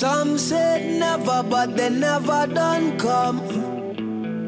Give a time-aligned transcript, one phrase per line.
[0.00, 3.36] Some said never, but they never done come.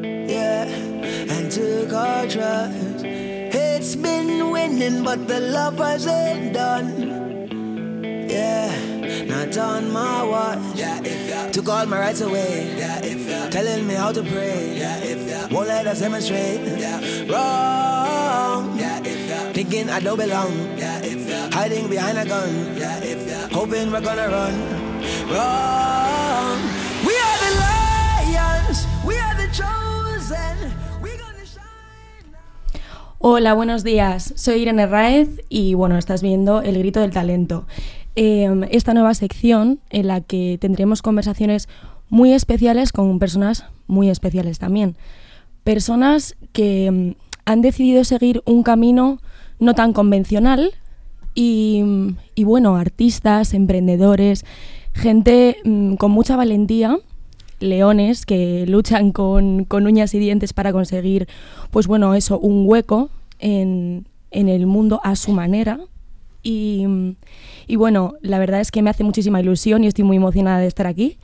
[0.01, 3.05] Yeah, and took our trust.
[3.05, 8.01] It's been winning, but the lovers ain't done.
[8.27, 8.73] Yeah,
[9.27, 10.57] not on my watch.
[10.73, 11.51] Yeah, if ya.
[11.51, 12.73] Took all my rights away.
[12.75, 13.51] Yeah, if.
[13.51, 14.75] Telling me how to pray.
[14.75, 15.51] Yeah, if.
[15.51, 16.61] Won't let us demonstrate.
[16.79, 16.97] Yeah,
[17.29, 18.75] wrong.
[18.79, 19.53] Yeah, if.
[19.53, 20.79] Thinking I don't belong.
[20.79, 21.53] Yeah, if.
[21.53, 22.75] Hiding behind a gun.
[22.75, 23.51] Yeah, if.
[23.51, 24.92] Hoping we're gonna run.
[33.25, 34.33] Hola, buenos días.
[34.35, 37.65] Soy Irene Raez y bueno, estás viendo El Grito del Talento.
[38.15, 41.69] Eh, esta nueva sección en la que tendremos conversaciones
[42.09, 44.97] muy especiales con personas muy especiales también.
[45.63, 47.11] Personas que mm,
[47.45, 49.19] han decidido seguir un camino
[49.57, 50.73] no tan convencional
[51.33, 54.43] y, mm, y bueno, artistas, emprendedores,
[54.93, 56.97] gente mm, con mucha valentía
[57.59, 61.27] leones que luchan con, con uñas y dientes para conseguir,
[61.71, 65.79] pues bueno, eso, un hueco en, en el mundo a su manera.
[66.43, 66.85] Y,
[67.67, 70.67] y bueno, la verdad es que me hace muchísima ilusión y estoy muy emocionada de
[70.67, 71.17] estar aquí,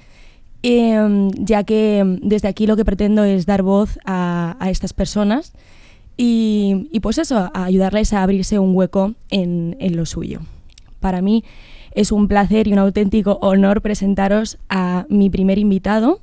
[0.64, 4.94] em, ya que em, desde aquí lo que pretendo es dar voz a, a estas
[4.94, 5.54] personas
[6.16, 10.40] y, y pues eso, ayudarles a abrirse un hueco en, en lo suyo.
[11.02, 11.44] Para mí
[11.92, 16.20] es un placer y un auténtico honor presentaros a mi primer invitado,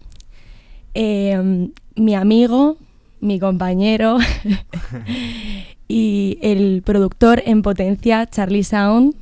[0.95, 2.77] eh, mi amigo,
[3.21, 4.19] mi compañero
[5.89, 9.15] y el productor en potencia, Charlie Sound.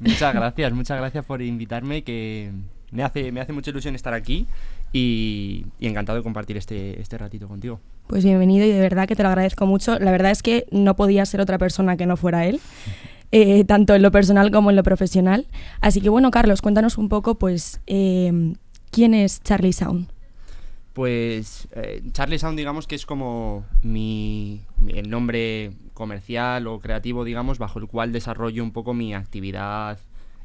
[0.00, 2.52] Muchas gracias, muchas gracias por invitarme, que
[2.92, 4.46] me hace, me hace mucha ilusión estar aquí
[4.92, 7.80] y, y encantado de compartir este, este ratito contigo.
[8.06, 9.98] Pues bienvenido y de verdad que te lo agradezco mucho.
[9.98, 12.60] La verdad es que no podía ser otra persona que no fuera él.
[13.32, 15.46] eh, tanto en lo personal como en lo profesional.
[15.80, 18.54] Así que bueno, Carlos, cuéntanos un poco, pues, eh,
[18.90, 20.08] ¿quién es Charlie Sound?
[20.92, 27.58] Pues eh, Charlie Sound, digamos que es como mi, el nombre comercial o creativo, digamos,
[27.58, 30.00] bajo el cual desarrollo un poco mi actividad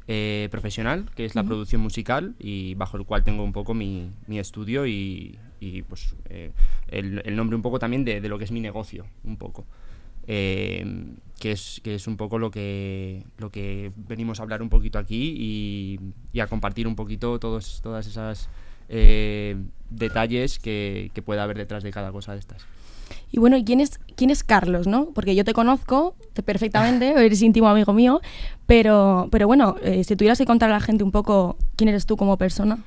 [0.06, 4.10] eh, profesional, que es la producción musical, y bajo el cual tengo un poco mi,
[4.28, 6.52] mi estudio y, y, pues eh,
[6.86, 9.64] el, el nombre un poco también de, de lo que es mi negocio, un poco.
[10.26, 10.84] Eh,
[11.38, 14.98] que, es, que es un poco lo que, lo que venimos a hablar un poquito
[14.98, 16.00] aquí y,
[16.32, 18.48] y a compartir un poquito todos, todas esas
[18.88, 19.56] eh,
[19.90, 22.66] detalles que, que pueda haber detrás de cada cosa de estas.
[23.30, 25.10] Y bueno, ¿y ¿quién es, quién es Carlos, no?
[25.14, 28.20] Porque yo te conozco te- perfectamente, eres íntimo amigo mío,
[28.66, 32.06] pero, pero bueno, eh, si tuvieras que contar a la gente un poco quién eres
[32.06, 32.78] tú como persona.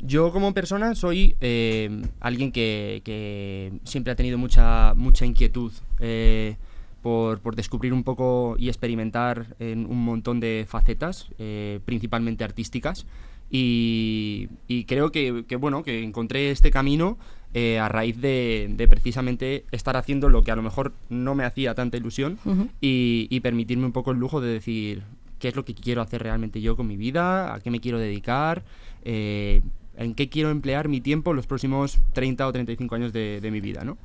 [0.00, 6.56] Yo como persona soy eh, alguien que, que siempre ha tenido mucha, mucha inquietud eh,
[7.06, 13.06] por, por descubrir un poco y experimentar en un montón de facetas, eh, principalmente artísticas.
[13.48, 17.16] Y, y creo que, que, bueno, que encontré este camino
[17.54, 21.44] eh, a raíz de, de precisamente estar haciendo lo que a lo mejor no me
[21.44, 22.70] hacía tanta ilusión Ujú.
[22.80, 25.04] y, y permitirme un poco el lujo de decir
[25.38, 28.00] qué es lo que quiero hacer realmente yo con mi vida, a qué me quiero
[28.00, 28.64] dedicar,
[29.04, 29.60] eh,
[29.96, 33.60] en qué quiero emplear mi tiempo los próximos 30 o 35 años de, de mi
[33.60, 33.96] vida, ¿no?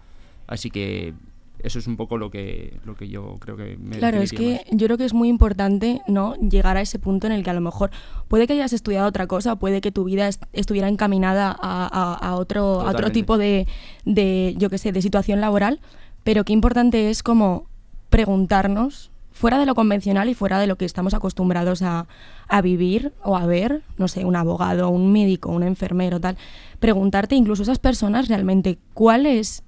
[0.45, 1.15] Así que
[1.63, 4.65] eso es un poco lo que, lo que yo creo que me Claro, es que
[4.71, 7.53] yo creo que es muy importante no llegar a ese punto en el que a
[7.53, 7.91] lo mejor
[8.27, 12.13] puede que hayas estudiado otra cosa, puede que tu vida est- estuviera encaminada a, a-
[12.15, 13.67] a otro, a otro tipo de,
[14.05, 15.79] de, yo qué sé, de situación laboral,
[16.23, 17.67] pero qué importante es como
[18.09, 22.07] preguntarnos, fuera de lo convencional y fuera de lo que estamos acostumbrados a,
[22.47, 26.37] a vivir o a ver, no sé, un abogado, un médico, un enfermero, tal,
[26.79, 29.63] preguntarte incluso a esas personas realmente cuál es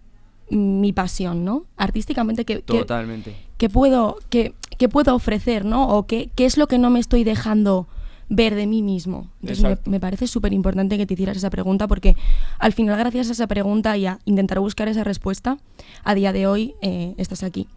[0.53, 1.65] mi pasión, ¿no?
[1.77, 3.35] Artísticamente, ¿qué, qué- Totalmente.
[3.57, 5.87] qué puedo, qué, qué puedo ofrecer, ¿no?
[5.89, 7.87] O qué, qué es lo que no me estoy dejando
[8.29, 9.27] ver de mí mismo.
[9.41, 12.15] Entonces me, parece súper importante que te hicieras esa pregunta porque
[12.59, 15.57] al final gracias a esa pregunta y a intentar buscar esa respuesta,
[16.03, 17.67] a día de hoy eh, estás aquí.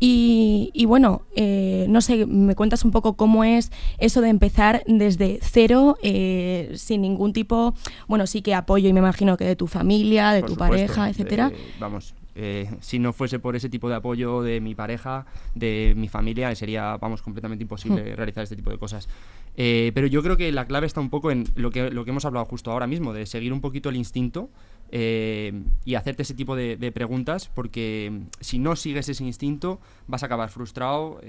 [0.00, 4.82] Y, y bueno, eh, no sé, me cuentas un poco cómo es eso de empezar
[4.86, 7.74] desde cero, eh, sin ningún tipo,
[8.08, 10.74] bueno, sí que apoyo y me imagino que de tu familia, de Por tu supuesto,
[10.74, 11.52] pareja, etcétera.
[11.54, 15.94] eh, vamos, eh, si no fuese por ese tipo de apoyo de mi pareja, de
[15.96, 19.08] mi familia, sería, vamos, completamente imposible realizar este tipo de cosas.
[19.56, 22.10] Eh, pero yo creo que la clave está un poco en lo que, lo que
[22.10, 24.50] hemos hablado justo ahora mismo, de seguir un poquito el instinto
[24.90, 30.22] eh, y hacerte ese tipo de, de preguntas, porque si no sigues ese instinto, vas
[30.22, 31.20] a acabar frustrado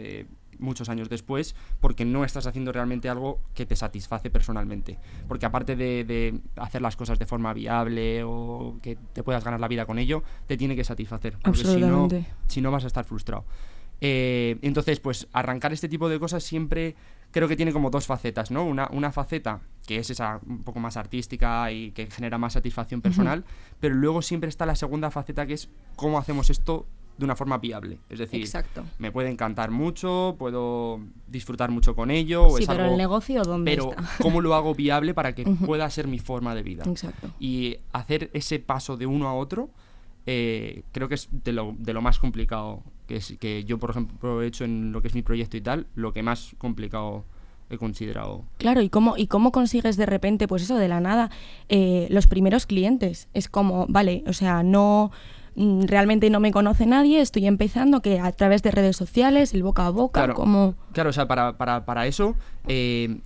[0.59, 4.97] muchos años después, porque no estás haciendo realmente algo que te satisface personalmente.
[5.27, 9.59] Porque aparte de, de hacer las cosas de forma viable o que te puedas ganar
[9.59, 11.37] la vida con ello, te tiene que satisfacer.
[11.43, 12.07] Porque si no,
[12.47, 13.45] si no vas a estar frustrado.
[14.01, 16.95] Eh, entonces, pues arrancar este tipo de cosas siempre
[17.31, 18.63] creo que tiene como dos facetas, ¿no?
[18.63, 23.01] Una, una faceta que es esa un poco más artística y que genera más satisfacción
[23.01, 23.43] personal,
[23.79, 26.85] pero luego siempre está la segunda faceta que es cómo hacemos esto
[27.17, 28.00] de una forma viable.
[28.09, 28.83] Es decir, Exacto.
[29.00, 32.50] me puede encantar mucho, puedo disfrutar mucho con ello.
[32.57, 34.03] Sí, es pero algo- el negocio, ¿dónde pero está?
[34.21, 36.83] cómo lo hago viable para que pueda ser mi forma de vida.
[36.85, 37.29] Exacto.
[37.39, 39.69] Y hacer ese paso de uno a otro
[40.27, 43.91] eh, creo que es de lo, de lo más complicado que, es, que yo, por
[43.91, 47.23] ejemplo, he hecho en lo que es mi proyecto y tal, lo que más complicado
[47.69, 48.44] he considerado.
[48.57, 51.29] Claro, ¿y cómo, ¿y cómo consigues de repente, pues eso, de la nada,
[51.69, 53.27] eh, los primeros clientes?
[53.33, 55.12] Es como, vale, o sea, no
[55.57, 59.85] realmente no me conoce nadie, estoy empezando que a través de redes sociales, el boca
[59.85, 60.33] a boca, Claro.
[60.33, 60.75] como...
[60.91, 62.35] Claro, o sea, para, para, para eso
[62.67, 63.19] eh,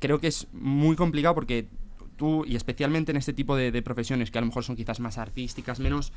[0.00, 1.68] creo que es muy complicado porque
[2.16, 4.98] tú, y especialmente en este tipo de, de profesiones que a lo mejor son quizás
[5.00, 6.12] más artísticas, menos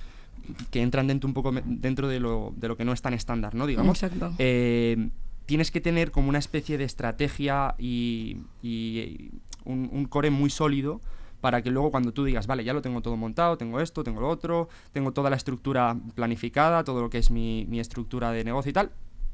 [0.71, 3.55] que entran dentro un poco dentro de lo, de lo que no es tan estándar,
[3.55, 3.65] ¿no?
[3.67, 4.01] Digamos.
[4.03, 4.33] Exacto.
[4.39, 5.09] eh,
[5.45, 9.29] tienes que tener como una especie de estrategia y, y
[9.63, 11.01] un, un core muy sólido
[11.45, 14.19] para que luego cuando tú digas, vale, ya lo tengo todo montado, tengo esto, tengo
[14.19, 18.43] lo otro, tengo toda la estructura planificada, todo lo que es mi, mi estructura de
[18.43, 18.89] negocio y tal,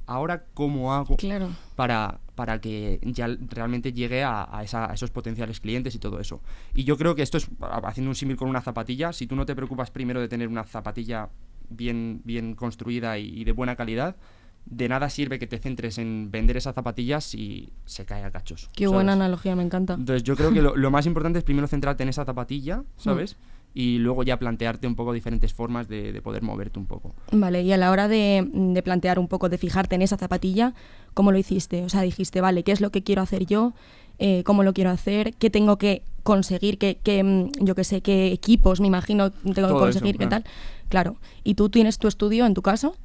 [0.07, 1.47] ahora cómo hago Claro.
[1.77, 6.19] para, para que ya realmente llegue a, a esa- a esos potenciales clientes y todo
[6.19, 6.41] eso.
[6.75, 7.47] Y yo creo que esto es,
[7.83, 10.65] haciendo un símil con una zapatilla, si tú no te preocupas primero de tener una
[10.65, 11.29] zapatilla
[11.69, 14.17] bien, bien construida y, y de buena calidad,
[14.65, 18.69] de nada sirve que te centres en vender esas zapatillas si se cae a cachos.
[18.73, 18.93] Qué ¿sabes?
[18.95, 19.95] buena analogía, me encanta.
[19.95, 23.01] Entonces yo creo que lo, lo más importante es primero centrarte en esa zapatilla, Mm.
[23.01, 23.37] ¿sabes?
[23.73, 27.15] Y luego ya plantearte un poco diferentes formas de, de poder moverte un poco.
[27.31, 30.73] Vale, y a la hora de, de plantear un poco, de fijarte en esa zapatilla,
[31.13, 31.83] ¿cómo lo hiciste?
[31.85, 33.73] O sea, dijiste, vale, ¿qué es lo que quiero hacer yo?
[34.19, 35.33] Eh, ¿Cómo lo quiero hacer?
[35.35, 36.77] ¿Qué tengo que conseguir?
[36.77, 40.17] ¿Qué, qué, mm, yo qué sé, qué equipos, me imagino, tengo que eso, conseguir?
[40.17, 40.43] ¿Qué claro.
[40.43, 40.51] tal?
[40.89, 41.15] Claro.
[41.45, 42.95] ¿Y tú tienes tu estudio en tu caso?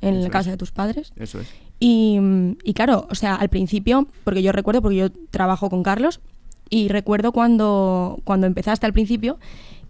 [0.00, 0.54] En Eso la casa es.
[0.54, 1.12] de tus padres.
[1.16, 1.48] Eso es.
[1.80, 2.18] Y,
[2.64, 6.20] y claro, o sea, al principio, porque yo recuerdo, porque yo trabajo con Carlos,
[6.68, 9.38] y recuerdo cuando, cuando empezaste al principio,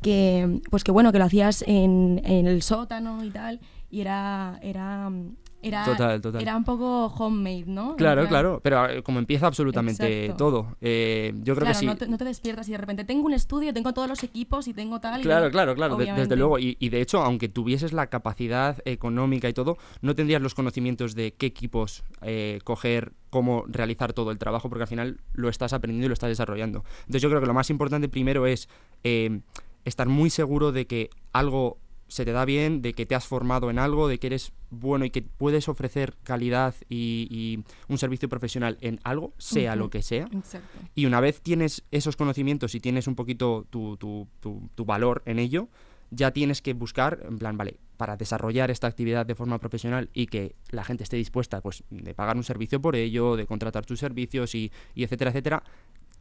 [0.02, 3.60] que pues que bueno, que lo hacías en, en el sótano y tal,
[3.90, 5.10] y era, era,
[5.68, 6.40] era, Total, total.
[6.42, 7.96] era un poco homemade, ¿no?
[7.96, 10.44] Claro, claro, pero eh, como empieza absolutamente Exacto.
[10.44, 10.76] todo.
[10.80, 11.86] eh, yo creo Claro, que sí.
[11.86, 14.68] no, te, no te despiertas y de repente tengo un estudio, tengo todos los equipos
[14.68, 15.20] y tengo tal.
[15.20, 16.58] y Claro, no- claro, claro, de- desde luego.
[16.58, 21.14] Y, y de hecho, aunque tuvieses la capacidad económica y todo, no tendrías los conocimientos
[21.14, 25.72] de qué equipos eh, coger, cómo realizar todo el trabajo, porque al final lo estás
[25.72, 26.84] aprendiendo y lo estás desarrollando.
[27.00, 28.68] Entonces yo creo que lo más importante primero es
[29.04, 29.40] eh,
[29.84, 33.68] estar muy seguro de que algo se te da bien, de que te has formado
[33.70, 38.28] en algo, de que eres bueno y que puedes ofrecer calidad y, y un servicio
[38.28, 40.28] profesional en algo, sea lo que sea.
[40.32, 40.78] Exacto.
[40.94, 45.22] Y una vez tienes esos conocimientos y tienes un poquito tu, tu- tu- tu valor
[45.26, 45.68] en ello,
[46.12, 50.26] ya tienes que buscar, en plan, vale, para desarrollar esta actividad de forma profesional y
[50.26, 53.98] que la gente esté dispuesta, pues, de pagar un servicio por ello, de contratar tus
[53.98, 55.64] servicios y, y etcétera, etcétera.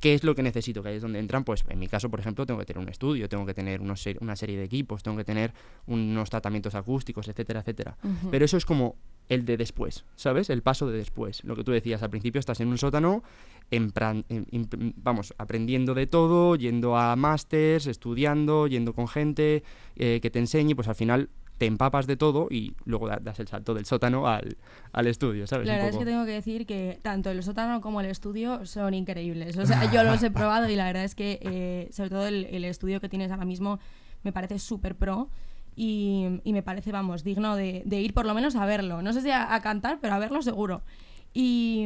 [0.06, 0.84] ¿Qué es lo que necesito?
[0.84, 2.90] Que ahí es donde entran, pues en mi caso, por ejemplo, tengo que tener un
[2.90, 5.52] estudio, tengo que tener unos ser- una serie de equipos, tengo que tener
[5.88, 7.98] unos tratamientos acústicos, etcétera, etcétera.
[8.30, 8.98] Pero eso es como
[9.30, 10.52] el de después, ¿sabes?
[10.52, 11.44] El paso de después.
[11.44, 13.24] Lo que tú decías al principio, estás en un sótano,
[13.72, 19.64] en plan- en- en- vamos, aprendiendo de todo, yendo a másters, estudiando, yendo con gente
[19.96, 23.40] eh, que te enseñe, pues al final te empapas de todo y luego da- das
[23.40, 24.58] el salto del sótano al,
[24.92, 25.66] al estudio, ¿sabes?
[25.68, 28.94] La verdad es que tengo que decir que tanto el sótano como el estudio son
[28.94, 29.58] increíbles.
[29.58, 32.46] O sea, yo los he probado y la verdad es que, eh, sobre todo el,
[32.46, 33.80] el estudio que tienes ahora mismo,
[34.24, 35.30] me parece súper pro
[35.78, 39.02] y, y me parece, vamos, digno de, de ir por lo menos a verlo.
[39.02, 40.82] No sé si a, a cantar, pero a verlo seguro.
[41.34, 41.86] Y,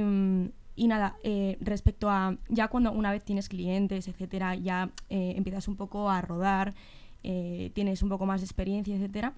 [0.76, 5.68] y nada, eh, respecto a ya cuando una vez tienes clientes, etcétera, ya eh, empiezas
[5.68, 6.74] un poco a rodar,
[7.22, 9.34] tienes un poco más de experiencia, etcétera.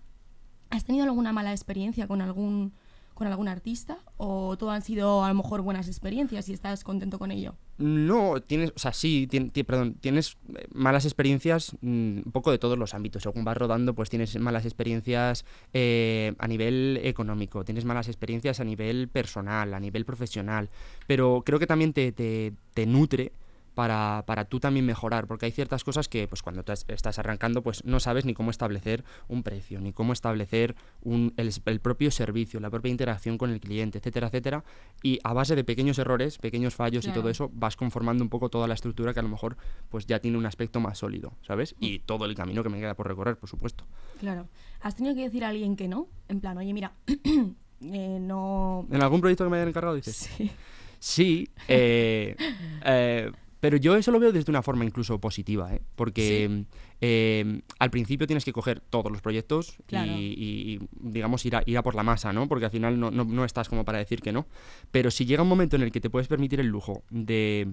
[0.72, 2.74] ¿Has tenido alguna mala experiencia con algún
[3.14, 7.20] con algún artista o todo han sido a lo mejor buenas experiencias y estás contento
[7.20, 7.54] con ello?
[7.78, 9.28] No, tienes, o sea, sí,
[9.68, 13.22] perdón, tienes eh, malas experiencias mm, un poco de todos los ámbitos.
[13.22, 18.64] Según vas rodando, pues tienes malas experiencias eh, a nivel económico, tienes malas experiencias a
[18.64, 20.70] nivel personal, a nivel profesional,
[21.06, 23.34] pero creo que también te, te nutre
[23.74, 27.20] para, para tú también mejorar, porque hay ciertas cosas que pues cuando tú es- estás
[27.20, 31.80] arrancando pues no sabes ni cómo establecer un precio, ni cómo establecer un, el, el
[31.80, 34.64] propio servicio, la propia interacción con el cliente, etcétera, etcétera,
[35.04, 38.50] y a base de pequeños errores, pequeños fallos y todo eso, vas conformando un poco
[38.50, 39.58] toda la estructura que a lo mejor
[39.90, 41.76] pues ya tiene un aspecto más sólido, ¿sabes?
[41.80, 43.86] Y todo el camino que me queda por recorrer, por supuesto.
[44.20, 44.48] Claro.
[44.82, 46.08] ¿Has tenido que decir a alguien que no?
[46.28, 48.88] En plan, oye, mira, eh, no...
[48.92, 50.16] ¿En algún proyecto que me hayan encargado dices?
[50.16, 50.52] Sí.
[51.00, 52.36] Sí, eh,
[52.86, 53.32] eh,
[53.62, 55.82] Pero yo eso lo veo desde una forma incluso positiva, ¿eh?
[55.96, 56.66] porque
[57.00, 60.12] eh, al principio tienes que coger todos los proyectos Claro.
[60.12, 62.48] y, y, digamos, ir a, ir a por la masa, ¿no?
[62.50, 64.46] Porque al final no, no- no estás como para decir que no.
[64.92, 67.68] Pero si llega un momento en el que te puedes permitir el lujo de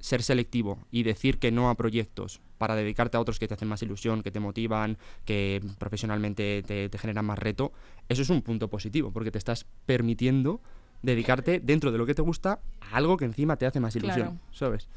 [0.00, 3.68] ser selectivo y decir que no a proyectos para dedicarte a otros que te hacen
[3.68, 7.72] más ilusión, que te motivan, que profesionalmente te, te generan más reto,
[8.08, 10.60] eso es un punto positivo, porque te estás permitiendo
[11.02, 14.26] dedicarte dentro de lo que te gusta a algo que encima te hace más ilusión,
[14.26, 14.40] Claro.
[14.52, 14.88] ¿sabes?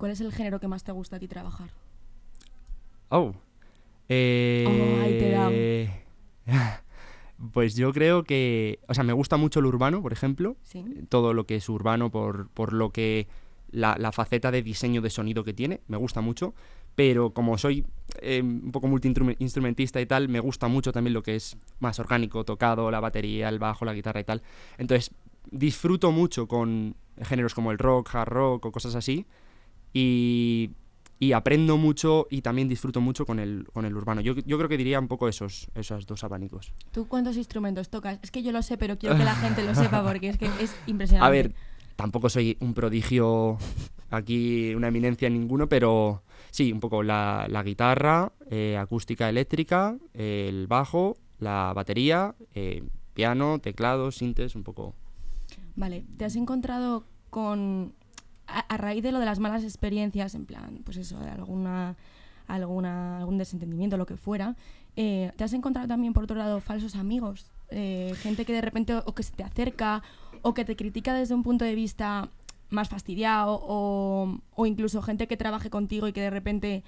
[0.00, 1.68] ¿Cuál es el género que más te gusta a ti trabajar?
[3.10, 3.34] Oh.
[4.08, 5.90] Eh, Oh, ahí te
[7.52, 10.82] Pues yo creo que, o sea, me gusta mucho el urbano, por ejemplo, Sí.
[11.10, 13.28] todo lo que es urbano por, por lo que
[13.70, 16.54] la, la faceta de diseño de sonido que tiene, me gusta mucho,
[16.94, 17.84] pero como soy
[18.22, 22.42] eh, un poco multiinstrumentista y tal, me gusta mucho también lo que es más orgánico,
[22.44, 24.42] tocado, la batería, el bajo, la guitarra y tal.
[24.78, 25.10] Entonces,
[25.50, 29.26] disfruto mucho con géneros como el rock, hard rock o cosas así,
[29.92, 30.70] y,
[31.18, 34.20] y aprendo mucho y también disfruto mucho con el, con el urbano.
[34.20, 36.72] Yo, yo creo que diría un poco esos, esos dos abanicos.
[36.92, 38.18] ¿Tú cuántos instrumentos tocas?
[38.22, 40.46] Es que yo lo sé, pero quiero que la gente lo sepa porque es que
[40.60, 41.26] es impresionante.
[41.26, 41.54] A ver,
[41.96, 43.58] tampoco soy un prodigio
[44.10, 49.96] aquí, una eminencia en ninguno, pero sí, un poco la, la guitarra, eh, acústica eléctrica,
[50.14, 52.82] el bajo, la batería, eh,
[53.14, 54.94] piano, teclados, sintes, un poco...
[55.76, 57.94] Vale, ¿te has encontrado con,
[58.68, 61.96] a, raíz de lo de las malas experiencias, en plan, pues eso, alguna,
[62.46, 64.56] alguna, algún desentendimiento, lo que fuera,
[64.96, 67.50] eh, ¿te has encontrado también, por otro lado, falsos amigos?
[67.70, 70.02] Eh, gente que de repente o que se te acerca
[70.42, 72.28] o que te critica desde un punto de vista
[72.68, 76.82] más fastidiado o, o incluso gente que trabaje contigo y que de repente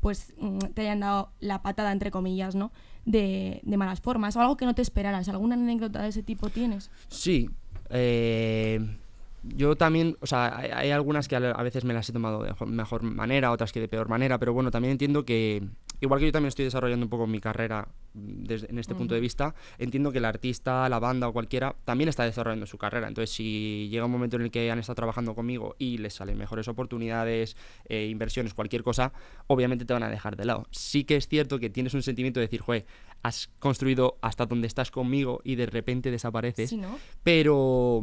[0.00, 2.72] pues mm, te hayan dado la patada, entre comillas, ¿no?
[3.06, 5.28] De, de malas formas o algo que no te esperaras.
[5.30, 6.90] ¿Alguna anécdota de ese tipo tienes?
[7.08, 7.48] Sí.
[7.88, 8.98] eh,
[9.46, 12.52] yo también, o sea, hay, hay algunas que a veces me las he tomado de
[12.52, 15.62] jo- mejor manera, otras que de peor manera, pero bueno, también entiendo que,
[16.00, 19.14] igual que yo también estoy desarrollando un poco mi carrera mm, desde, en este punto
[19.14, 23.06] de vista, entiendo que el artista, la banda o cualquiera también está desarrollando su carrera.
[23.08, 26.38] Entonces, si llega un momento en el que han estado trabajando conmigo y les salen
[26.38, 27.56] mejores oportunidades,
[27.88, 29.12] eh, inversiones, cualquier cosa,
[29.46, 30.66] obviamente te van a dejar de lado.
[30.70, 32.86] Sí que es cierto que tienes un sentimiento de decir, joder,
[33.22, 36.70] has construido hasta donde estás conmigo y de repente desapareces.
[36.70, 36.98] Sí, ¿no?
[37.22, 38.02] Pero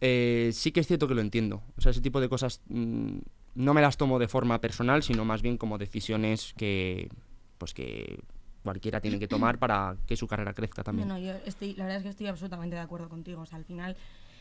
[0.00, 1.62] eh, sí que es cierto que lo entiendo.
[1.76, 3.18] O sea, ese tipo de cosas mm,
[3.54, 7.08] no me las tomo de forma personal, sino más bien como decisiones que,
[7.58, 8.20] pues que
[8.62, 11.08] cualquiera tiene que tomar para que su carrera crezca también.
[11.08, 13.42] No, no, yo estoy, la verdad es que estoy absolutamente de acuerdo contigo.
[13.42, 13.96] O sea, al final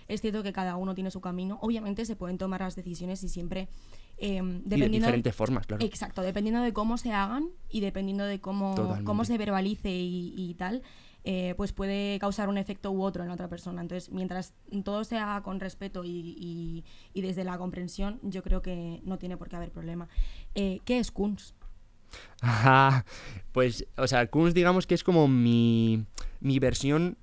[0.08, 1.60] es cierto que cada uno tiene su camino.
[1.62, 3.70] Obviamente se pueden tomar las decisiones y siempre
[4.18, 4.98] eh, y de dependiendo.
[4.98, 5.86] diferentes formas, claro.
[5.86, 9.06] Exacto, dependiendo de cómo se hagan y dependiendo de cómo, Totalmente.
[9.06, 10.82] cómo se verbalice y, y tal,
[11.32, 13.82] eh, pues puede causar un efecto u otro en la otra persona.
[13.82, 16.84] Entonces, mientras todo se haga con respeto y,
[17.14, 20.08] y- desde la comprensión, yo creo que no tiene por qué haber problema.
[20.56, 21.54] Eh, ¿Qué es Kunz?
[22.42, 23.06] Ajá,
[23.52, 26.04] pues, o sea, Kunz digamos que es como mi,
[26.40, 27.16] mi versión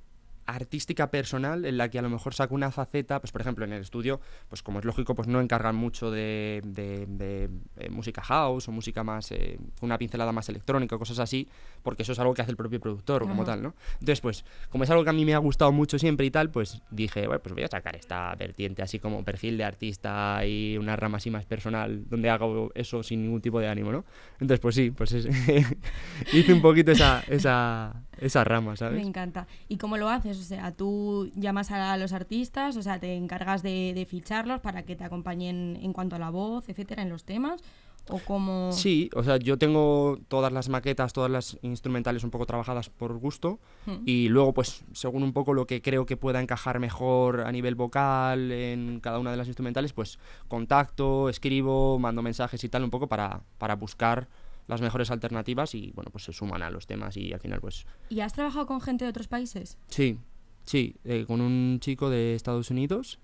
[0.46, 3.72] artística personal en la que a lo mejor saco una faceta, pues por ejemplo en
[3.72, 7.48] el estudio, pues como es lógico, pues no encargan mucho de, de- de,
[7.78, 11.48] eh, música house o música más, eh, una pincelada más electrónica o cosas así,
[11.82, 13.52] porque eso es algo que hace el propio productor como Ajá.
[13.52, 13.74] tal, ¿no?
[13.94, 16.50] Entonces, pues, como es algo que a mí me ha gustado mucho siempre y tal,
[16.50, 20.76] pues dije, bueno, pues voy a sacar esta vertiente así como perfil de artista y
[20.78, 24.04] una rama así más personal, donde hago eso sin ningún tipo de ánimo, ¿no?
[24.34, 25.26] Entonces, pues sí, pues es-
[26.32, 29.06] hice un poquito esa, esa, esa rama, Me ¿sabes?
[29.06, 29.46] encanta.
[29.68, 30.38] ¿Y cómo lo haces?
[30.38, 34.82] O sea, tú llamas a los artistas, o sea, te encargas de, de ficharlos para
[34.84, 37.62] que te acompañen en cuanto a la voz, etcétera, en los temas,
[38.08, 38.70] o cómo...
[38.70, 43.16] Sí, o sea, yo tengo todas las maquetas, todas las instrumentales un poco trabajadas por
[43.18, 43.58] gusto
[44.04, 47.74] y luego, pues, según un poco lo que creo que pueda encajar mejor a nivel
[47.74, 52.90] vocal en cada una de las instrumentales, pues contacto, escribo, mando mensajes y tal, un
[52.90, 54.28] poco para, para buscar
[54.66, 57.86] las mejores alternativas y, bueno, pues se suman a los temas y al final, pues,
[58.08, 59.78] ¿Y has trabajado con gente de otros países?
[59.88, 60.18] sí,
[60.64, 63.18] sí, eh, con un chico de Estados Unidos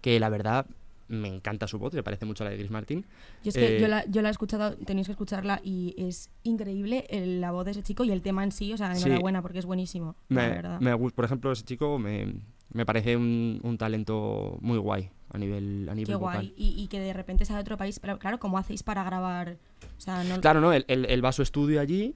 [0.00, 0.66] que la verdad
[1.08, 3.04] me encanta su voz, me parece mucho a la de Chris Martin.
[3.44, 6.30] Yo es que Eh, yo, la, yo la he escuchado, tenéis que escucharla y es
[6.42, 9.04] increíble el- la voz de ese chico y el tema en sí, o sea, Sí.
[9.04, 10.80] enhorabuena porque es buenísimo, la verdad.
[10.80, 12.34] me por ejemplo, ese chico me,
[12.72, 16.36] me parece un, un talento muy guay a nivel, a nivel Qué vocal.
[16.38, 16.54] guay.
[16.56, 19.56] Y, y que de repente sea de otro país, pero claro, ¿cómo hacéis para grabar?
[19.96, 20.40] O sea, no...
[20.40, 20.72] Claro, ¿no?
[20.72, 22.14] Él, él- él va a su estudio allí,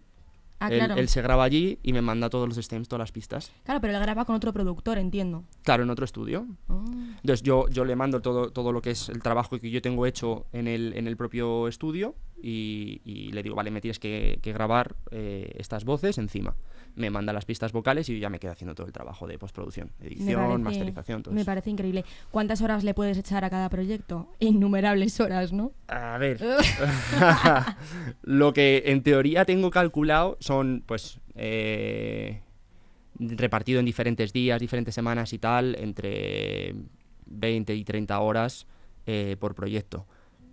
[0.59, 0.95] ah, él, claro.
[0.97, 3.53] él se graba allí y me manda todos los stems, todas las pistas.
[3.65, 5.45] Claro, pero él graba con otro productor, entiendo.
[5.63, 6.47] Claro, en otro estudio.
[6.69, 6.85] Ah.
[7.17, 10.07] Entonces yo, yo le mando todo, todo lo que es el trabajo que yo tengo
[10.07, 14.39] hecho en el, en el propio estudio y, y le digo, vale, me tienes que,
[14.43, 16.55] que grabar eh, estas voces encima.
[16.97, 19.39] Me manda las pistas vocales y yo ya me quedo haciendo todo el trabajo de
[19.39, 21.47] postproducción, edición, parece- masterización, todo Me eso.
[21.47, 22.05] parece increíble.
[22.33, 24.29] ¿Cuántas horas le puedes echar a cada proyecto?
[24.41, 25.73] Innumerables horas, ¿no?
[25.89, 26.41] A ver.
[28.23, 32.41] Lo que en teoría tengo calculado son, pues, eh,
[33.19, 36.75] repartido en diferentes días, diferentes semanas y tal, entre
[37.27, 38.67] 20 y 30 horas
[39.07, 40.07] eh, por proyecto.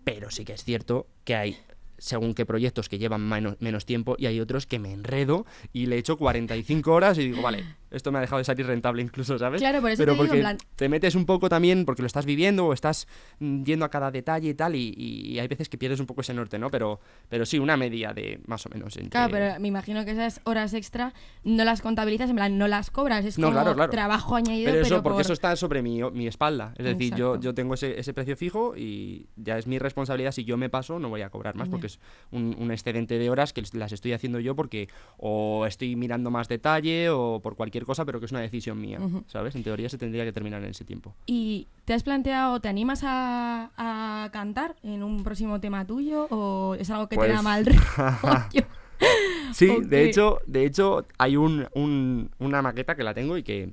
[0.03, 1.58] Pero sí que es cierto que hay,
[1.98, 5.88] según qué proyectos que llevan menos, menos tiempo, y hay otros que me enredo y
[5.88, 9.38] le echo 45 horas y digo, vale, esto me ha dejado de salir rentable incluso,
[9.38, 9.62] ¿sabes?
[9.62, 12.01] Claro, por eso Pero te digo, en porque plan- te metes un poco también porque
[12.01, 13.08] lo estás viviendo o estás
[13.39, 16.22] mm, yendo a cada detalle y tal, y, y hay veces que pierdes un poco
[16.22, 16.70] ese norte, ¿no?
[16.70, 18.96] Pero, pero sí, una media de más o menos.
[18.98, 21.13] entre- Claro, pero me imagino que esas horas extra
[21.44, 23.91] no las contabilizas, en plan, no las cobras, es No, como claro, claro.
[23.91, 26.74] trabajo añadido, Pero pero, eso, porque por- eso está sobre mi, mi espalda.
[26.77, 27.39] Es decir, yo, Exacto.
[27.44, 30.32] yo tengo ese, ese precio fijo y ya es mi responsabilidad.
[30.32, 32.00] Si yo me paso, no voy a cobrar más porque es
[32.32, 36.48] un, un excedente de horas que las estoy haciendo yo porque o estoy mirando más
[36.48, 39.00] detalle o por cualquier cosa, pero que es una decisión mía.
[39.27, 39.55] ¿sabes?
[39.55, 41.13] En teoría se tendría que terminar en ese tiempo.
[41.25, 46.75] ¿Y te has planteado, te animas a, a cantar en un próximo tema tuyo o
[46.75, 47.65] es algo que te da Pues- mal
[48.22, 48.67] rollo?
[49.53, 53.72] Sí, de hecho, de hecho hay un, un- una maqueta que la tengo y que,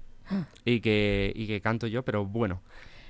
[0.65, 2.61] y que, y que canto yo, pero bueno.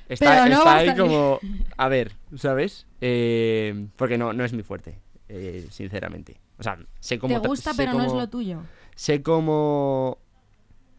[0.09, 1.39] Está, Pero no está ahí como...
[1.79, 2.87] A ver, ¿sabes?
[3.01, 4.99] Eh, porque no, no es mi fuerte,
[5.29, 6.39] eh, sinceramente.
[6.59, 7.41] O sea, sé cómo...
[7.41, 8.61] Te gusta, pero no es lo tuyo.
[8.95, 10.19] Sé cómo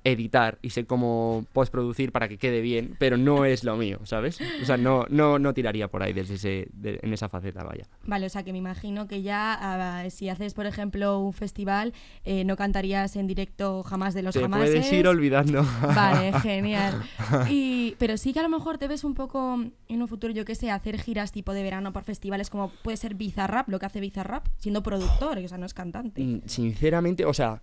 [0.06, 4.40] editar y sé cómo postproducir para que quede bien, pero no es lo mío, ¿sabes?
[4.62, 7.86] O sea, no, no, no tiraría por ahí desde ese, de- en esa faceta, vaya.
[8.06, 11.92] Vale, o sea que me imagino que ya ah, si haces, por ejemplo, un festival,
[12.24, 14.70] eh, no cantarías en directo jamás de los Te jamases.
[14.70, 15.66] puedes ir olvidando.
[15.96, 17.02] Vale, genial.
[17.50, 20.46] Y, pero sí que a lo mejor te ves un poco en un futuro, yo
[20.46, 23.88] qué sé, hacer giras tipo de verano por festivales como puede ser Bizarrap, lo que
[23.88, 26.22] hace Bizarrap, siendo productor, o sea, no es cantante.
[26.24, 27.62] Mm, Sinceramente, o sea,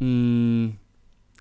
[0.00, 0.66] mm,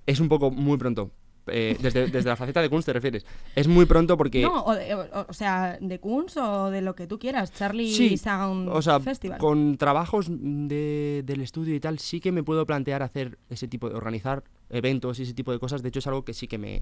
[0.08, 1.12] es un poco muy pronto.
[1.50, 3.26] Eh, desde, desde la faceta de Kunst te refieres.
[3.56, 4.42] Es muy pronto porque...
[4.42, 7.90] No, o, de- o- o sea, de Kunz o de lo que tú quieras, Charlie
[7.94, 9.38] Sí, Sound o sea, Festival.
[9.38, 13.88] con trabajos de- del estudio y tal, sí que me puedo plantear hacer ese tipo
[13.90, 15.82] de organizar eventos y ese tipo de cosas.
[15.84, 16.82] De hecho, es algo que sí que me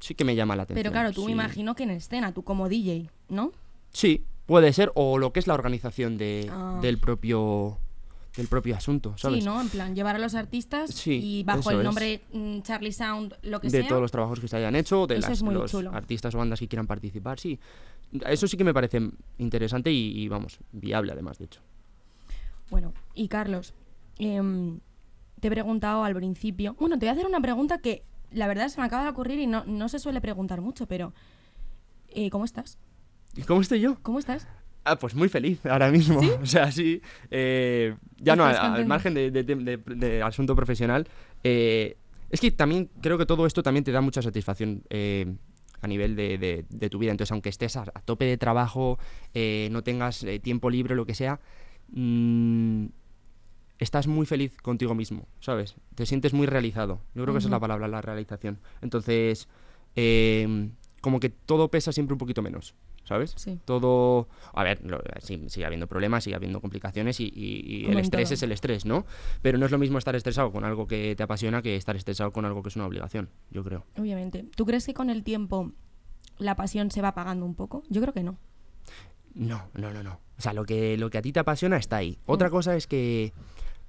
[0.00, 0.82] sí que me llama la atención.
[0.82, 1.26] Pero claro, tú sí.
[1.26, 3.52] me imagino que en escena, tú como DJ, ¿no?
[3.90, 6.78] Sí, puede ser o lo que es la organización de, Ah.
[6.80, 7.78] del propio
[8.38, 9.40] del propio asunto, ¿sabes?
[9.42, 9.60] Sí, ¿no?
[9.60, 13.60] En plan, llevar a los artistas Sí, y bajo el nombre mm, Charlie Sound, lo
[13.60, 13.88] que de sea.
[13.88, 15.92] todos los trabajos que se hayan hecho, de las- los chulo.
[15.92, 17.58] artistas o bandas que quieran participar, sí.
[18.26, 21.60] Eso sí que me parece interesante y, y, vamos, viable además, de hecho.
[22.70, 23.74] Bueno, y Carlos,
[24.18, 24.78] em,
[25.40, 26.74] te he preguntado al principio.
[26.78, 29.38] Bueno, te voy a hacer una pregunta que la verdad se me acaba de ocurrir
[29.40, 31.12] y no, no se suele preguntar mucho, pero.
[32.10, 32.78] eh, ¿Cómo estás?
[33.36, 33.98] ¿Y cómo estoy yo?
[34.02, 34.46] ¿Cómo estás?
[34.84, 36.20] Ah, pues muy feliz ahora mismo.
[36.42, 37.02] O sea, sí.
[37.30, 41.06] eh, ya no, al, margen de, de- de- de- de asunto profesional.
[41.44, 41.96] eh,
[42.30, 45.34] es que también creo que todo esto también te da mucha satisfacción eh,
[45.80, 47.10] a nivel de, tu vida.
[47.10, 48.98] Entonces, aunque estés a, a tope de trabajo,
[49.70, 51.40] no tengas tiempo libre, lo que sea,
[51.90, 52.86] mm,
[53.78, 55.76] estás muy feliz contigo mismo, ¿sabes?
[55.94, 57.00] Te sientes muy realizado.
[57.14, 58.58] Yo creo que esa es la palabra, la realización.
[58.82, 59.48] Entonces,
[61.00, 62.74] como que todo pesa siempre un poquito menos,
[63.08, 63.32] ¿sabes?
[63.36, 63.58] Sí.
[63.64, 64.28] Todo.
[64.52, 68.30] A ver, lo- sigue habiendo problemas, sigue habiendo complicaciones y, y- y Como el estrés
[68.30, 69.06] es el estrés, ¿no?
[69.42, 72.32] Pero no es lo mismo estar estresado con algo que te apasiona que estar estresado
[72.32, 73.84] con algo que es una obligación, yo creo.
[73.98, 74.44] Obviamente.
[74.54, 75.72] ¿Tú crees que con el tiempo
[76.38, 77.82] la pasión se va apagando un poco?
[77.88, 78.38] Yo creo que no.
[79.34, 80.20] No, no, no, no.
[80.38, 82.18] O sea, lo que, lo que a ti te apasiona está ahí.
[82.26, 83.32] Otra cosa es que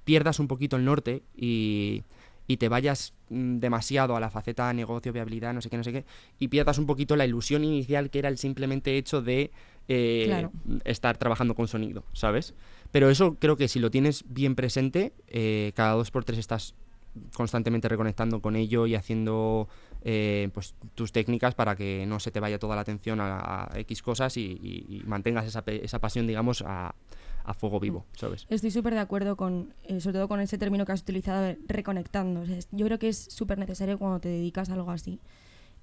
[0.04, 2.02] pierdas un poquito el norte y,
[2.50, 5.92] y te vayas mm, demasiado a la faceta negocio, viabilidad, no sé qué, no sé
[5.92, 6.04] qué,
[6.40, 9.52] y pierdas un poquito la ilusión inicial que era el simplemente hecho de
[9.86, 10.50] eh, Claro.
[10.82, 12.54] estar trabajando con sonido, ¿sabes?
[12.90, 16.74] Pero eso creo que si lo tienes bien presente, eh, cada dos por tres estás
[17.34, 19.68] constantemente reconectando con ello y haciendo
[20.02, 23.78] eh, pues tus técnicas para que no se te vaya toda la atención a, a
[23.80, 26.94] X cosas y, y- y mantengas esa, esa pasión, digamos, a,
[27.44, 28.46] a fuego vivo, ¿sabes?
[28.48, 31.58] Estoy súper de acuerdo con, eh, sobre todo con ese término que has utilizado, de
[31.66, 32.40] reconectando.
[32.42, 35.18] O sea, es- yo creo que es súper necesario cuando te dedicas a algo así,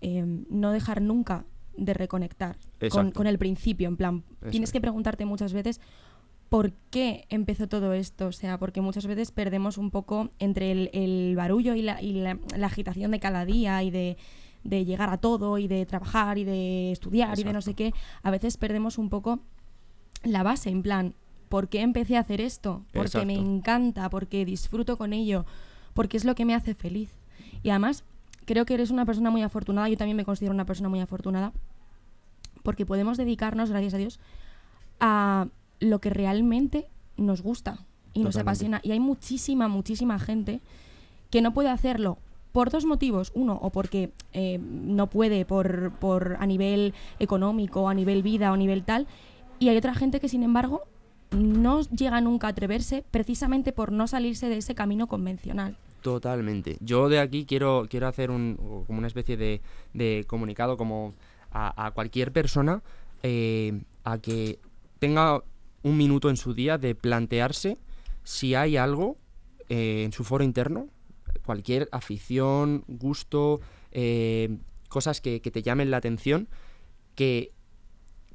[0.01, 2.57] eh, no dejar nunca de reconectar
[3.13, 3.87] con, el principio.
[3.87, 4.73] En plan, tienes es.
[4.73, 5.79] que preguntarte muchas veces
[6.49, 8.27] por qué empezó todo esto.
[8.27, 12.13] O sea, porque muchas veces perdemos un poco entre el, el barullo y, la, y
[12.13, 14.17] la, la agitación de cada día y de,
[14.63, 17.93] de llegar a todo y de trabajar y de estudiar y de no sé qué.
[18.23, 19.39] A veces perdemos un poco
[20.23, 21.13] la base, en plan,
[21.49, 22.83] ¿por qué empecé a hacer esto?
[22.93, 25.45] Porque me encanta, porque disfruto con ello,
[25.93, 27.11] porque es lo que me hace feliz.
[27.63, 28.03] Y además,
[28.45, 31.53] creo que eres una persona muy afortunada, yo también me considero una persona muy afortunada,
[32.63, 34.19] porque podemos dedicarnos, gracias a Dios,
[34.99, 35.47] a
[35.79, 36.87] lo que realmente
[37.17, 38.39] nos gusta y nos Totalmente.
[38.39, 38.81] apasiona.
[38.83, 40.61] Y hay muchísima, muchísima gente
[41.29, 42.17] que no puede hacerlo
[42.51, 43.31] por dos motivos.
[43.35, 48.55] Uno, o porque eh, no puede por, por a nivel económico, a nivel vida o
[48.55, 49.07] a nivel tal.
[49.59, 50.83] Y hay otra gente que, sin embargo,
[51.31, 55.77] no llega nunca a atreverse precisamente por no salirse de ese camino convencional.
[56.01, 56.77] Totalmente.
[56.79, 59.61] Yo de aquí quiero, quiero hacer un, como una especie de,
[59.93, 61.13] de comunicado como
[61.51, 62.81] a, a cualquier persona
[63.23, 64.59] eh, a que
[64.99, 65.41] tenga
[65.83, 67.77] un minuto en su día de plantearse
[68.23, 69.17] si hay algo
[69.69, 70.87] eh, en su foro interno,
[71.45, 73.61] cualquier afición, gusto,
[73.91, 74.57] eh,
[74.89, 76.47] cosas que, que te llamen la atención,
[77.15, 77.51] que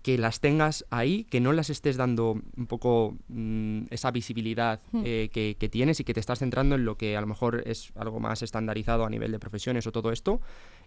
[0.02, 5.02] que las tengas ahí, que no las estés dando un poco mm, esa visibilidad Hmm.
[5.04, 7.62] eh, que, que tienes y que te estás centrando en lo que a lo mejor
[7.66, 10.40] es algo más estandarizado a nivel de profesiones o todo esto,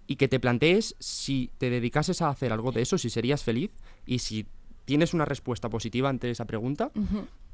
[0.06, 3.72] y que te plantees si te dedicases a hacer algo de eso, si serías feliz,
[4.06, 4.46] y si
[4.86, 6.92] tienes una respuesta positiva ante esa pregunta,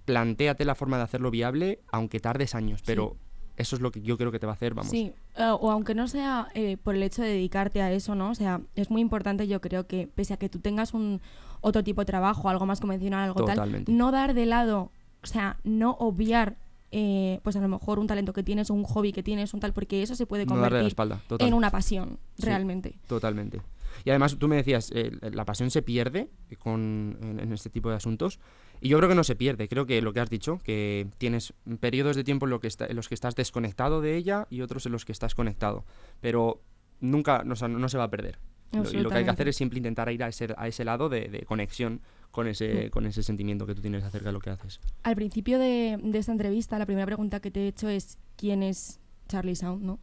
[0.06, 3.16] plantéate la forma de hacerlo viable, aunque tardes años, pero
[3.58, 4.90] eso es lo que yo creo que te va a hacer, vamos.
[4.90, 8.32] Sí, eh, o aunque no sea eh, por el hecho de dedicarte a eso, ¿no?
[8.32, 11.22] O sea, es muy importante yo creo que pese a que tú tengas un
[11.62, 13.86] otro tipo de trabajo, algo más convencional, algo Totalmente.
[13.86, 14.92] tal, no dar de lado,
[15.22, 16.56] o sea, no obviar
[16.94, 19.60] eh, pues a lo mejor un talento que tienes o un hobby que tienes, un
[19.62, 22.46] tal, porque eso se puede No convertir espalda, en una pasión, Sí.
[22.46, 22.96] realmente.
[23.08, 23.62] Totalmente.
[24.06, 27.90] Y además tú me decías, eh, la pasión se pierde con, en, en este tipo
[27.90, 28.40] de asuntos.
[28.80, 29.68] Y yo creo que no se pierde.
[29.68, 32.88] Creo que lo que has dicho, que tienes periodos de tiempo en, lo que está-
[32.88, 35.86] en los que estás desconectado de ella y otros en los que estás conectado.
[36.20, 36.62] Pero
[37.00, 38.40] nunca, no, o sea, no se va a perder.
[38.74, 41.10] Y lo que hay que hacer es siempre intentar ir a ese, a ese lado
[41.10, 42.00] de, de conexión
[42.32, 42.90] con ese, Mm.
[42.90, 44.80] con ese sentimiento que tú tienes acerca de lo que haces.
[45.04, 48.64] Al principio de, de esta entrevista, la primera pregunta que te he hecho es ¿quién
[48.64, 49.84] es Charlie Sound?
[49.84, 50.00] ¿no?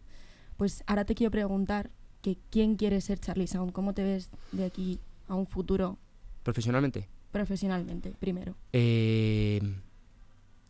[0.59, 1.91] Pues ahora te quiero preguntar
[2.23, 3.73] que ¿quién quiere ser Charlie Sound?
[3.73, 5.99] ¿Cómo te ves de aquí a un futuro
[6.43, 8.55] Profesionalmente, profesionalmente, primero?
[8.73, 9.61] Eh,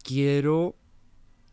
[0.02, 0.74] quiero.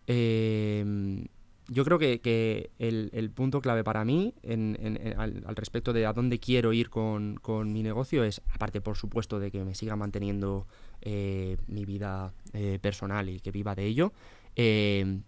[0.07, 1.25] eh,
[1.67, 5.55] yo creo que, que el, el punto clave para mí en- en- en- al, al
[5.55, 9.49] respecto de a dónde quiero ir con, con mi negocio es, aparte por supuesto de
[9.49, 10.67] que me siga manteniendo
[11.01, 14.13] eh, mi vida eh, personal y que viva de ello,
[14.55, 15.21] eh,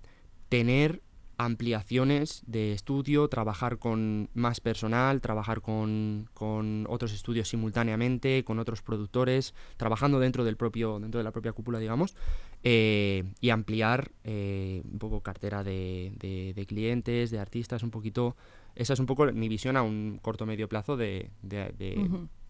[0.50, 1.02] tener
[1.38, 8.82] ampliaciones de estudio, trabajar con más personal, trabajar con, con otros estudios simultáneamente, con otros
[8.82, 12.16] productores, trabajando dentro del propio, dentro de la propia cúpula, digamos,
[12.64, 18.36] eh, y ampliar eh, un poco cartera de, de- de clientes, de artistas, un poquito.
[18.76, 21.74] Esa es un poco mi visión a un corto medio plazo de, de-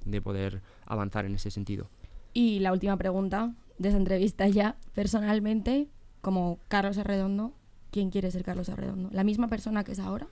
[0.06, 1.89] de poder avanzar en ese sentido.
[2.34, 5.88] Y la última pregunta de esa entrevista ya, personalmente,
[6.21, 7.54] como Carlos Arredondo,
[7.91, 9.10] ¿quién quiere ser Carlos Arredondo?
[9.12, 10.28] ¿La misma persona que es ahora?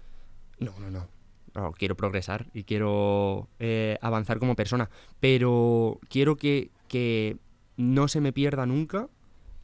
[0.60, 1.08] No, no, no.
[1.54, 4.90] No, quiero progresar y quiero eh, avanzar como persona,
[5.22, 7.38] pero quiero que, que
[7.78, 9.08] no se me pierda nunca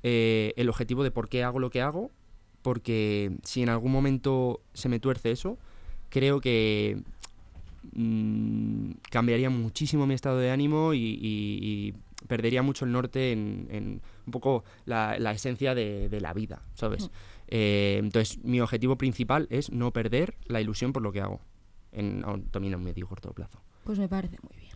[0.04, 2.10] eh, el objetivo de por qué hago lo que hago,
[2.62, 5.58] porque si en algún momento se me tuerce eso,
[6.10, 7.02] creo que
[7.94, 11.94] mm, cambiaría muchísimo mi estado de ánimo y, y- y
[12.28, 16.62] perdería mucho el norte en, en un poco la, la esencia de, de la vida,
[16.76, 17.10] ¿sabes?
[17.52, 21.42] Eh, entonces, mi objetivo principal es no perder la ilusión por lo que hago,
[21.92, 23.62] en, también a un medio y corto plazo.
[23.84, 24.72] Pues me parece muy bien.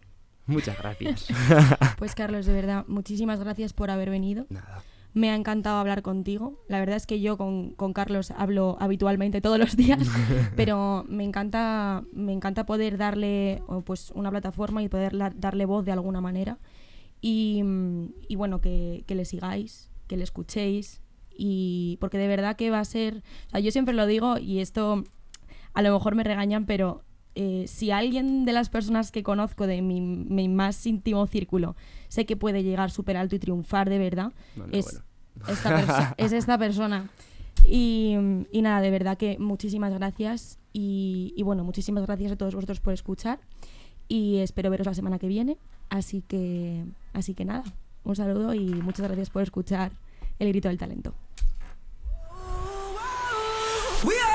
[0.45, 1.27] Muchas gracias.
[1.97, 4.45] Pues Carlos, de verdad, muchísimas gracias por haber venido.
[4.49, 4.83] Nada.
[5.13, 6.61] Me ha encantado hablar contigo.
[6.67, 10.05] La verdad es que yo con, con Carlos hablo habitualmente todos los días,
[10.57, 15.85] pero me encanta, me encanta poder darle pues, una plataforma y poder la- darle voz
[15.85, 16.59] de alguna manera.
[17.21, 17.63] Y,
[18.27, 21.01] y bueno, que, que le sigáis, que le escuchéis.
[21.37, 23.23] Y porque de verdad que va a ser.
[23.47, 25.03] O sea, yo siempre lo digo y esto
[25.73, 27.03] a lo mejor me regañan, pero
[27.35, 31.75] eh, si alguien de las personas que conozco de mi, mi más íntimo círculo
[32.07, 34.31] sé que puede llegar súper alto y triunfar de verdad,
[34.71, 35.45] es, bueno.
[35.49, 37.09] esta es esta persona.
[37.67, 38.15] Y,
[38.51, 40.59] y nada, de verdad que muchísimas gracias.
[40.71, 43.39] Y, y bueno, muchísimas gracias a todos vosotros por escuchar.
[44.07, 45.57] Y espero veros la semana que viene.
[45.89, 47.63] Así que, así que nada,
[48.03, 49.91] un saludo y muchas gracias por escuchar
[50.39, 51.13] El Grito del Talento.
[54.05, 54.34] We are